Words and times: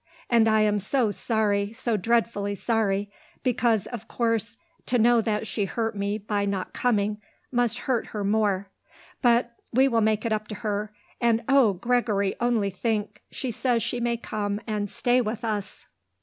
And 0.31 0.47
I 0.47 0.61
am 0.61 0.79
so 0.79 1.11
sorry, 1.11 1.73
so 1.73 1.95
dreadfully 1.95 2.55
sorry; 2.55 3.11
because, 3.43 3.85
of 3.85 4.07
course, 4.07 4.57
to 4.87 4.97
know 4.97 5.21
that 5.21 5.45
she 5.45 5.65
hurt 5.65 5.95
me 5.95 6.17
by 6.17 6.43
not 6.43 6.73
coming 6.73 7.21
must 7.51 7.77
hurt 7.77 8.07
her 8.07 8.23
more. 8.23 8.71
But 9.21 9.53
we 9.71 9.87
will 9.87 10.01
make 10.01 10.25
it 10.25 10.33
up 10.33 10.47
to 10.47 10.55
her. 10.65 10.91
And 11.21 11.43
oh! 11.47 11.73
Gregory, 11.73 12.33
only 12.41 12.71
think, 12.71 13.21
she 13.29 13.51
says 13.51 13.83
she 13.83 13.99
may 13.99 14.17
come 14.17 14.59
and 14.65 14.89
stay 14.89 15.21
with 15.21 15.45
us." 15.45 15.85